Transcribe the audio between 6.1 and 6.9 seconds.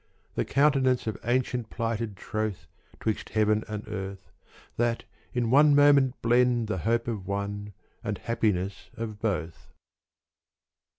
blend The